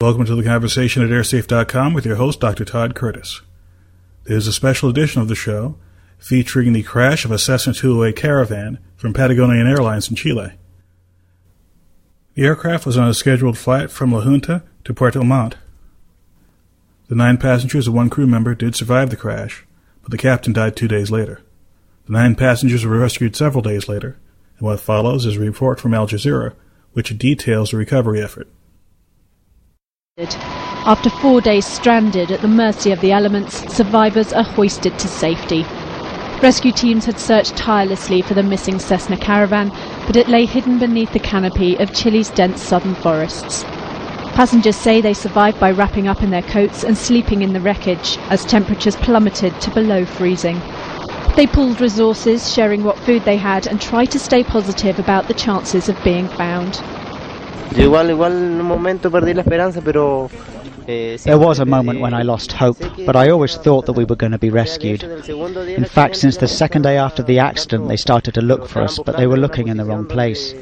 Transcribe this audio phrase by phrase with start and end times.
[0.00, 2.64] Welcome to the conversation at airsafe.com with your host, Dr.
[2.64, 3.42] Todd Curtis.
[4.26, 5.74] There's a special edition of the show
[6.20, 10.52] featuring the crash of a Cessna 208 Caravan from Patagonian Airlines in Chile.
[12.34, 15.56] The aircraft was on a scheduled flight from La Junta to Puerto Montt.
[17.08, 19.66] The nine passengers and one crew member did survive the crash,
[20.02, 21.42] but the captain died two days later.
[22.06, 24.16] The nine passengers were rescued several days later,
[24.58, 26.54] and what follows is a report from Al Jazeera,
[26.92, 28.46] which details the recovery effort.
[30.84, 35.64] After four days stranded at the mercy of the elements, survivors are hoisted to safety.
[36.42, 39.70] Rescue teams had searched tirelessly for the missing Cessna caravan,
[40.08, 43.64] but it lay hidden beneath the canopy of Chile's dense southern forests.
[44.34, 48.18] Passengers say they survived by wrapping up in their coats and sleeping in the wreckage
[48.28, 50.60] as temperatures plummeted to below freezing.
[51.36, 55.34] They pooled resources, sharing what food they had, and tried to stay positive about the
[55.34, 56.82] chances of being found.
[57.72, 57.90] There
[61.38, 64.32] was a moment when I lost hope, but I always thought that we were going
[64.32, 65.02] to be rescued.
[65.04, 68.98] In fact, since the second day after the accident, they started to look for us,
[68.98, 70.54] but they were looking in the wrong place.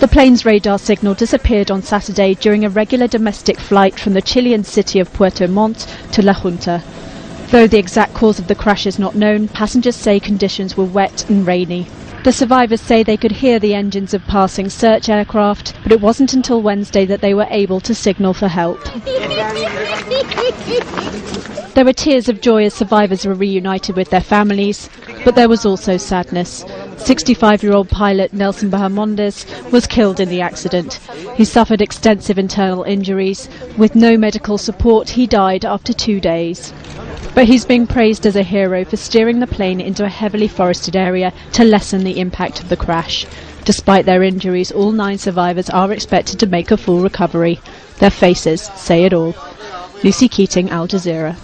[0.00, 4.64] The plane's radar signal disappeared on Saturday during a regular domestic flight from the Chilean
[4.64, 6.82] city of Puerto Montt to La Junta.
[7.48, 11.28] Though the exact cause of the crash is not known, passengers say conditions were wet
[11.28, 11.88] and rainy.
[12.22, 16.34] The survivors say they could hear the engines of passing search aircraft, but it wasn't
[16.34, 18.78] until Wednesday that they were able to signal for help.
[21.74, 24.90] there were tears of joy as survivors were reunited with their families,
[25.24, 26.64] but there was also sadness.
[26.96, 30.94] 65 year old pilot Nelson Bahamondes was killed in the accident.
[31.36, 33.48] He suffered extensive internal injuries.
[33.78, 36.72] With no medical support, he died after two days.
[37.34, 40.96] But he's being praised as a hero for steering the plane into a heavily forested
[40.96, 43.26] area to lessen the impact of the crash.
[43.64, 47.60] Despite their injuries, all nine survivors are expected to make a full recovery.
[47.98, 49.34] Their faces say it all.
[50.02, 51.36] Lucy Keating, Al Jazeera.